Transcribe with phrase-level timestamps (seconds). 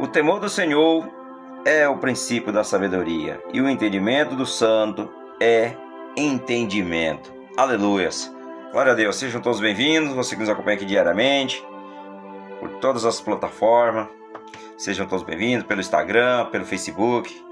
[0.00, 1.10] O temor do Senhor
[1.64, 5.74] é o princípio da sabedoria, e o entendimento do santo é
[6.16, 7.34] entendimento.
[7.56, 8.32] Aleluias.
[8.70, 9.16] Glória a Deus.
[9.16, 11.66] Sejam todos bem-vindos, você que nos acompanha aqui diariamente,
[12.60, 14.06] por todas as plataformas.
[14.76, 17.44] Sejam todos bem-vindos pelo Instagram, pelo Facebook,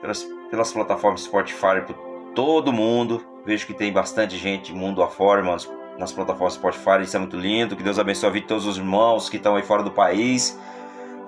[0.00, 1.96] pelas, pelas plataformas Spotify por
[2.34, 3.22] todo mundo.
[3.44, 7.02] Vejo que tem bastante gente mundo afora, nas, nas plataformas Spotify.
[7.02, 7.76] Isso é muito lindo.
[7.76, 10.58] Que Deus abençoe a vida de todos os irmãos que estão aí fora do país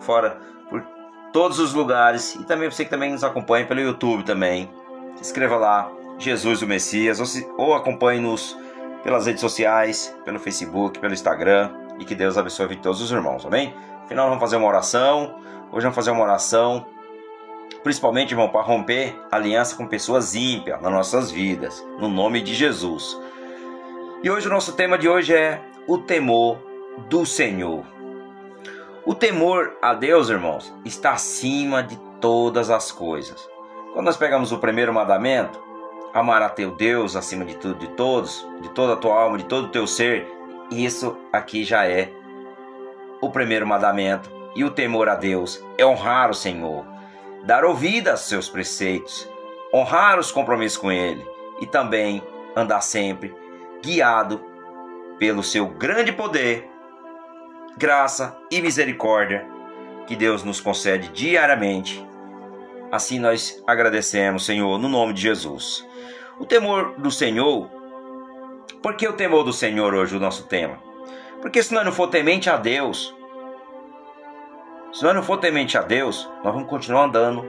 [0.00, 0.38] fora
[0.68, 0.82] por
[1.32, 4.70] todos os lugares e também você que também nos acompanha pelo YouTube também.
[5.16, 8.56] Se inscreva lá, Jesus o Messias, ou, se, ou acompanhe-nos
[9.02, 13.74] pelas redes sociais, pelo Facebook, pelo Instagram e que Deus abençoe todos os irmãos, amém?
[14.04, 15.40] Afinal, vamos fazer uma oração.
[15.72, 16.86] Hoje vamos fazer uma oração,
[17.82, 23.20] principalmente, irmão, para romper aliança com pessoas ímpias nas nossas vidas, no nome de Jesus.
[24.22, 26.58] E hoje o nosso tema de hoje é o temor
[27.08, 27.84] do Senhor.
[29.06, 33.48] O temor a Deus, irmãos, está acima de todas as coisas.
[33.92, 35.62] Quando nós pegamos o primeiro mandamento,
[36.12, 39.44] amar a teu Deus acima de tudo, de todos, de toda a tua alma, de
[39.44, 40.26] todo o teu ser,
[40.72, 42.10] isso aqui já é
[43.20, 44.28] o primeiro mandamento.
[44.56, 46.84] E o temor a Deus é honrar o Senhor,
[47.44, 49.30] dar ouvida aos seus preceitos,
[49.72, 51.24] honrar os compromissos com Ele
[51.60, 52.20] e também
[52.56, 53.32] andar sempre
[53.80, 54.40] guiado
[55.16, 56.75] pelo seu grande poder
[57.76, 59.46] graça e misericórdia
[60.06, 62.04] que Deus nos concede diariamente.
[62.90, 65.86] Assim nós agradecemos, Senhor, no nome de Jesus.
[66.38, 67.68] O temor do Senhor,
[68.82, 70.78] por que o temor do Senhor hoje o nosso tema?
[71.42, 73.14] Porque se nós não for temente a Deus,
[74.92, 77.44] se nós não for temente a Deus, nós vamos continuar andando,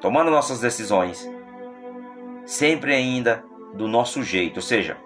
[0.00, 1.30] tomando nossas decisões,
[2.44, 4.96] sempre ainda do nosso jeito, ou seja,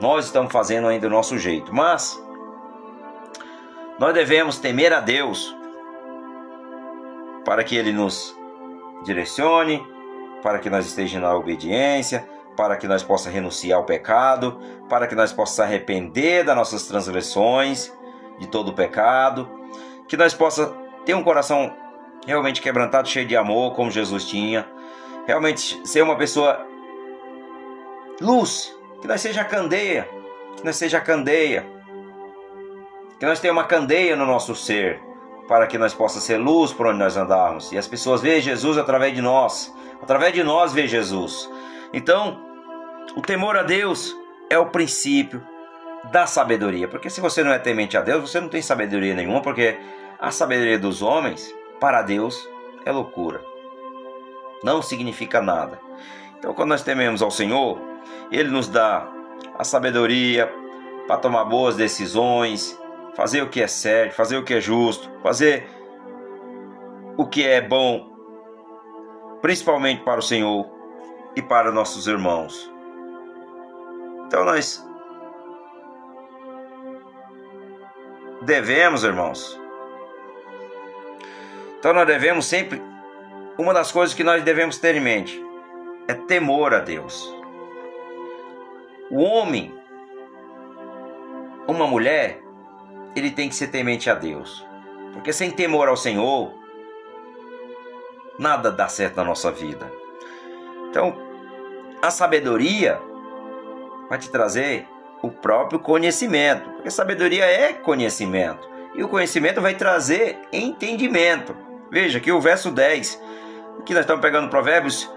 [0.00, 2.20] nós estamos fazendo ainda do nosso jeito, mas
[3.98, 5.54] nós devemos temer a Deus
[7.44, 8.36] para que Ele nos
[9.04, 9.84] direcione,
[10.42, 15.14] para que nós estejamos na obediência, para que nós possamos renunciar ao pecado, para que
[15.14, 17.92] nós possamos arrepender das nossas transgressões,
[18.38, 19.48] de todo o pecado,
[20.06, 21.74] que nós possamos ter um coração
[22.24, 24.68] realmente quebrantado, cheio de amor, como Jesus tinha,
[25.26, 26.64] realmente ser uma pessoa
[28.20, 30.08] luz, que nós seja candeia,
[30.56, 31.77] que nós seja candeia
[33.18, 35.00] que nós tenhamos uma candeia no nosso ser,
[35.48, 37.72] para que nós possamos ser luz por onde nós andarmos.
[37.72, 39.74] E as pessoas vejam Jesus através de nós.
[40.00, 41.50] Através de nós vê Jesus.
[41.92, 42.40] Então,
[43.16, 44.16] o temor a Deus
[44.48, 45.42] é o princípio
[46.12, 46.86] da sabedoria.
[46.86, 49.76] Porque se você não é temente a Deus, você não tem sabedoria nenhuma, porque
[50.20, 52.48] a sabedoria dos homens, para Deus,
[52.84, 53.42] é loucura.
[54.62, 55.80] Não significa nada.
[56.38, 57.80] Então, quando nós tememos ao Senhor,
[58.30, 59.08] Ele nos dá
[59.58, 60.52] a sabedoria
[61.06, 62.77] para tomar boas decisões,
[63.18, 65.68] fazer o que é certo, fazer o que é justo, fazer
[67.16, 68.16] o que é bom,
[69.42, 70.70] principalmente para o Senhor
[71.34, 72.72] e para nossos irmãos.
[74.24, 74.86] Então nós
[78.42, 79.60] devemos, irmãos.
[81.76, 82.80] Então nós devemos sempre
[83.58, 85.44] uma das coisas que nós devemos ter em mente
[86.06, 87.34] é temor a Deus.
[89.10, 89.76] O homem,
[91.66, 92.46] uma mulher,
[93.18, 94.64] ele tem que ser temente a Deus.
[95.12, 96.52] Porque sem temor ao Senhor,
[98.38, 99.90] nada dá certo na nossa vida.
[100.88, 101.16] Então,
[102.00, 103.00] a sabedoria
[104.08, 104.86] vai te trazer
[105.22, 106.70] o próprio conhecimento.
[106.70, 108.68] Porque sabedoria é conhecimento.
[108.94, 111.54] E o conhecimento vai trazer entendimento.
[111.90, 113.20] Veja que o verso 10,
[113.84, 115.10] que nós estamos pegando Provérbios,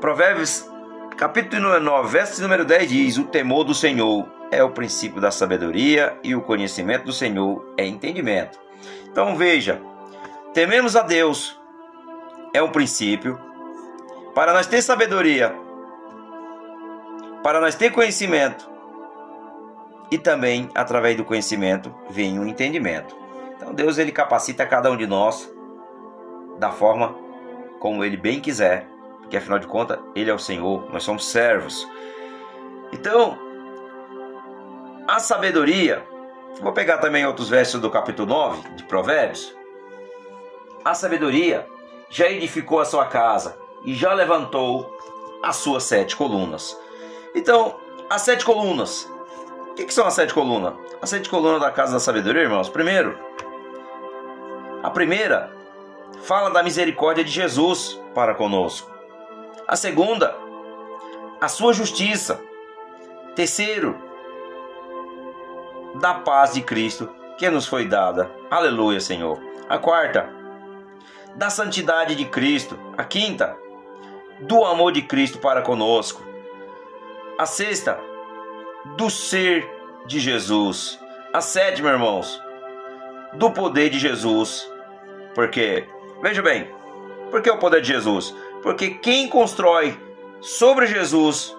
[0.00, 0.68] Provérbios
[1.16, 6.18] capítulo 9, verso número 10 diz: O temor do Senhor é o princípio da sabedoria
[6.22, 8.58] e o conhecimento do Senhor é entendimento.
[9.10, 9.80] Então veja,
[10.52, 11.58] tememos a Deus
[12.52, 13.38] é um princípio
[14.34, 15.54] para nós ter sabedoria,
[17.42, 18.70] para nós ter conhecimento
[20.10, 23.16] e também através do conhecimento vem o entendimento.
[23.56, 25.50] Então Deus ele capacita cada um de nós
[26.58, 27.14] da forma
[27.80, 28.86] como ele bem quiser,
[29.20, 31.86] porque afinal de contas ele é o Senhor, nós somos servos.
[32.92, 33.45] Então,
[35.06, 36.04] a sabedoria,
[36.60, 39.54] vou pegar também outros versos do capítulo 9 de Provérbios.
[40.84, 41.66] A sabedoria
[42.10, 44.98] já edificou a sua casa e já levantou
[45.42, 46.76] as suas sete colunas.
[47.34, 47.76] Então,
[48.10, 49.08] as sete colunas.
[49.70, 50.74] O que, que são as sete colunas?
[51.00, 52.68] As sete colunas da casa da sabedoria, irmãos.
[52.68, 53.16] Primeiro,
[54.82, 55.52] a primeira
[56.22, 58.90] fala da misericórdia de Jesus para conosco.
[59.68, 60.36] A segunda,
[61.40, 62.40] a sua justiça.
[63.34, 64.05] Terceiro,
[66.00, 67.08] da paz de Cristo
[67.38, 68.30] que nos foi dada.
[68.50, 69.38] Aleluia, Senhor.
[69.68, 70.28] A quarta,
[71.34, 72.78] da santidade de Cristo.
[72.96, 73.56] A quinta,
[74.40, 76.22] do amor de Cristo para conosco.
[77.38, 77.98] A sexta,
[78.96, 79.68] do ser
[80.06, 80.98] de Jesus.
[81.32, 82.40] A sétima, irmãos,
[83.34, 84.70] do poder de Jesus.
[85.34, 85.86] Porque,
[86.22, 86.70] veja bem,
[87.30, 88.34] por que o poder de Jesus?
[88.62, 89.98] Porque quem constrói
[90.40, 91.54] sobre Jesus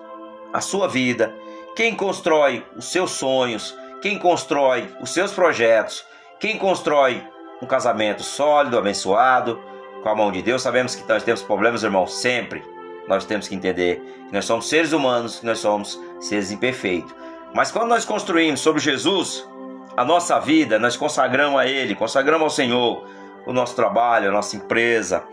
[0.52, 1.36] a sua vida,
[1.76, 6.06] quem constrói os seus sonhos, quem constrói os seus projetos,
[6.40, 7.24] quem constrói
[7.62, 9.60] um casamento sólido, abençoado,
[10.04, 12.64] com a mão de Deus, sabemos que nós temos problemas, irmão, sempre.
[13.08, 17.14] Nós temos que entender que nós somos seres humanos, que nós somos seres imperfeitos.
[17.54, 19.48] Mas quando nós construímos sobre Jesus
[19.96, 23.08] a nossa vida, nós consagramos a Ele, consagramos ao Senhor
[23.46, 25.24] o nosso trabalho, a nossa empresa,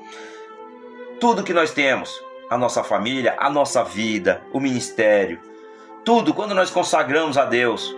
[1.20, 2.11] tudo que nós temos,
[2.49, 5.40] a nossa família, a nossa vida, o ministério,
[6.05, 7.94] tudo, quando nós consagramos a Deus,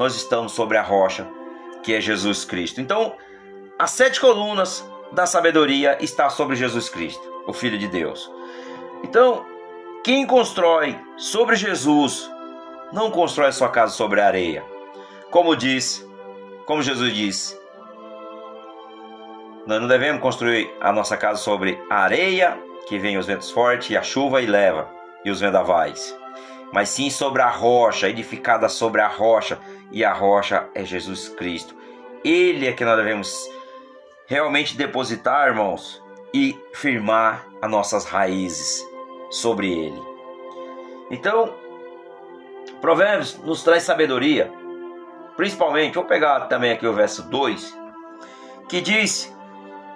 [0.00, 1.28] nós estamos sobre a rocha
[1.82, 2.80] que é Jesus Cristo.
[2.80, 3.14] Então,
[3.78, 4.82] as sete colunas
[5.12, 8.30] da sabedoria está sobre Jesus Cristo, o Filho de Deus.
[9.04, 9.44] Então,
[10.02, 12.30] quem constrói sobre Jesus
[12.94, 14.64] não constrói sua casa sobre a areia.
[15.30, 16.06] Como diz,
[16.64, 17.60] como Jesus disse,
[19.66, 22.58] nós não devemos construir a nossa casa sobre a areia,
[22.88, 24.88] que vem os ventos fortes e a chuva e leva,
[25.26, 26.16] e os vendavais,
[26.72, 29.58] mas sim sobre a rocha, edificada sobre a rocha,
[29.90, 31.74] e a rocha é Jesus Cristo.
[32.24, 33.48] Ele é que nós devemos
[34.26, 36.02] realmente depositar, irmãos,
[36.32, 38.86] e firmar as nossas raízes
[39.30, 40.00] sobre ele.
[41.10, 41.52] Então,
[42.80, 44.50] Provérbios nos traz sabedoria,
[45.36, 47.76] principalmente, vou pegar também aqui o verso 2,
[48.68, 49.34] que diz: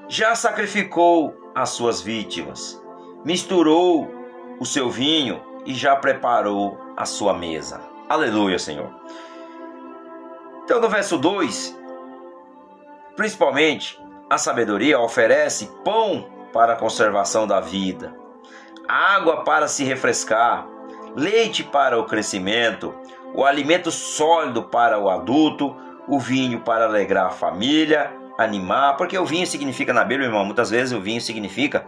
[0.08, 2.82] Já sacrificou as suas vítimas,
[3.24, 4.12] misturou
[4.58, 7.80] o seu vinho e já preparou a sua mesa.
[8.08, 8.90] Aleluia, Senhor.
[10.64, 11.78] Então, no verso 2,
[13.14, 14.00] principalmente,
[14.30, 18.16] a sabedoria oferece pão para a conservação da vida,
[18.88, 20.66] água para se refrescar,
[21.14, 22.94] leite para o crescimento,
[23.34, 25.76] o alimento sólido para o adulto,
[26.08, 30.70] o vinho para alegrar a família, animar, porque o vinho significa na Bíblia, irmão, muitas
[30.70, 31.84] vezes o vinho significa,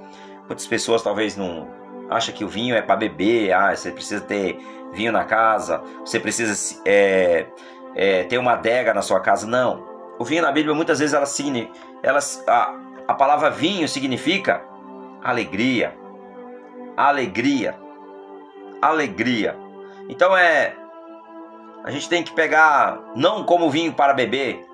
[0.46, 1.67] muitas pessoas talvez não
[2.11, 4.58] acham que o vinho é para beber, ah, você precisa ter
[4.93, 7.46] vinho na casa, você precisa é,
[7.96, 9.82] é, ter uma adega na sua casa, não.
[10.19, 11.26] O vinho na Bíblia muitas vezes ela,
[12.02, 12.75] ela a,
[13.08, 14.62] a palavra vinho significa
[15.25, 15.96] alegria,
[16.94, 17.75] alegria,
[18.82, 19.56] alegria.
[20.08, 20.75] Então é
[21.82, 24.66] a gente tem que pegar não como vinho para beber,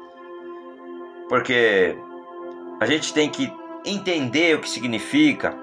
[1.29, 1.97] porque
[2.81, 3.53] a gente tem que
[3.85, 5.55] entender o que significa,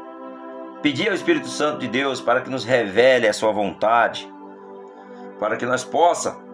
[0.81, 4.31] pedir ao Espírito Santo de Deus para que nos revele a sua vontade,
[5.39, 6.48] para que nós possa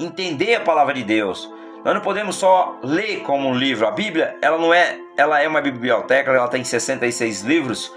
[0.00, 1.50] entender a palavra de Deus,
[1.84, 3.86] nós não podemos só ler como um livro.
[3.86, 7.92] A Bíblia, ela não é, ela é uma biblioteca, ela tem 66 livros.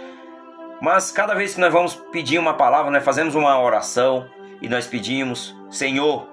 [0.81, 4.27] Mas cada vez que nós vamos pedir uma palavra, nós fazemos uma oração
[4.61, 6.27] e nós pedimos, Senhor,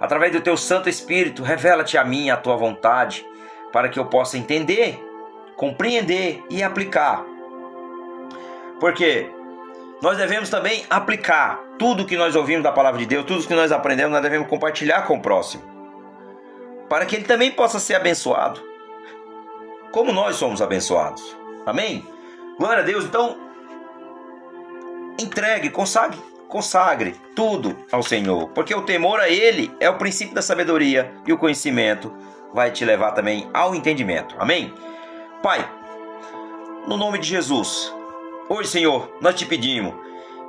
[0.00, 3.24] através do teu Santo Espírito, revela-te a mim a tua vontade,
[3.70, 4.98] para que eu possa entender,
[5.56, 7.22] compreender e aplicar.
[8.80, 9.30] Porque
[10.00, 13.72] nós devemos também aplicar tudo que nós ouvimos da palavra de Deus, tudo que nós
[13.72, 15.78] aprendemos, nós devemos compartilhar com o próximo
[16.88, 18.60] para que ele também possa ser abençoado,
[19.92, 21.36] como nós somos abençoados.
[21.66, 22.06] Amém?
[22.58, 23.04] Glória a Deus.
[23.04, 23.36] Então,
[25.18, 26.18] entregue, consagre,
[26.48, 31.32] consagre tudo ao Senhor, porque o temor a Ele é o princípio da sabedoria e
[31.32, 32.12] o conhecimento
[32.54, 34.34] vai te levar também ao entendimento.
[34.38, 34.72] Amém?
[35.42, 35.68] Pai,
[36.86, 37.94] no nome de Jesus,
[38.48, 39.94] hoje, Senhor, nós te pedimos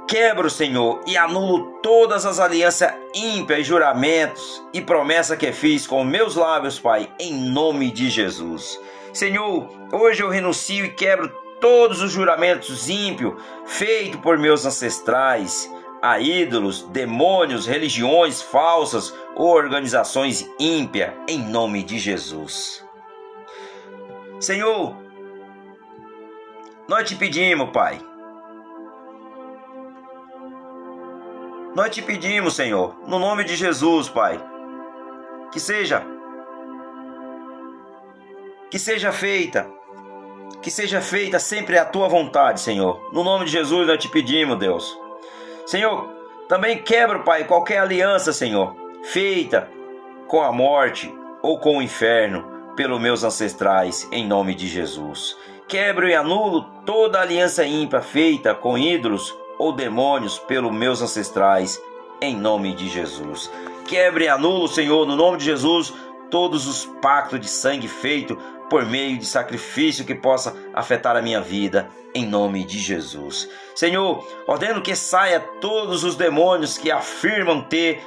[0.10, 6.36] quebro, Senhor, e anulo todas as alianças ímpias, juramentos e promessas que fiz com meus
[6.36, 8.82] lábios, Pai, em nome de Jesus.
[9.14, 11.30] Senhor, hoje eu renuncio e quebro
[11.62, 13.36] todos os juramentos ímpios
[13.68, 22.00] feitos por meus ancestrais a ídolos, demônios, religiões falsas ou organizações ímpias, em nome de
[22.00, 22.84] Jesus.
[24.40, 24.96] Senhor,
[26.88, 28.09] nós te pedimos, Pai,
[31.76, 34.40] Nós te pedimos, Senhor, no nome de Jesus, Pai,
[35.52, 36.04] que seja
[38.70, 39.70] que seja feita
[40.62, 43.10] que seja feita sempre a tua vontade, Senhor.
[43.14, 44.98] No nome de Jesus nós te pedimos, Deus.
[45.66, 46.10] Senhor,
[46.48, 49.70] também quebra, Pai, qualquer aliança, Senhor, feita
[50.28, 52.44] com a morte ou com o inferno
[52.76, 55.38] pelos meus ancestrais, em nome de Jesus.
[55.68, 61.80] Quebro e anulo toda aliança ímpia feita com ídolos ou demônios pelos meus ancestrais,
[62.22, 63.52] em nome de Jesus.
[63.86, 65.94] Quebre e anula, Senhor, no nome de Jesus,
[66.32, 68.38] todos os pactos de sangue feitos
[68.70, 73.50] por meio de sacrifício que possa afetar a minha vida, em nome de Jesus.
[73.76, 78.02] Senhor, ordeno que saia todos os demônios que afirmam ter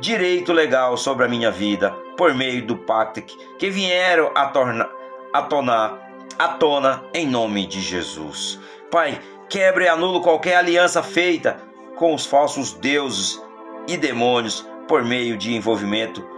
[0.00, 4.90] direito legal sobre a minha vida, por meio do pacto que vieram a tornar
[5.32, 6.00] a tonar
[6.38, 8.58] à tona em nome de Jesus.
[8.90, 11.56] Pai, quebre e anule qualquer aliança feita
[11.96, 13.40] com os falsos deuses
[13.88, 16.36] e demônios por meio de envolvimento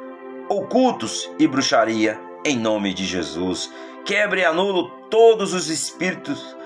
[0.49, 3.73] ocultos e bruxaria em nome de Jesus.
[4.05, 6.57] Quebre e anulo todos os espíritos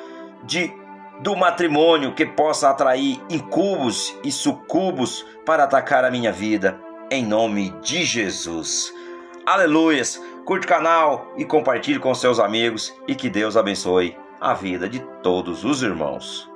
[0.45, 0.73] de
[1.21, 6.81] do matrimônio que possa atrair incubos e sucubos para atacar a minha vida
[7.11, 8.93] em nome de Jesus.
[9.47, 10.21] Aleluias!
[10.45, 14.99] Curte o canal e compartilhe com seus amigos e que Deus abençoe a vida de
[15.23, 16.52] todos os irmãos.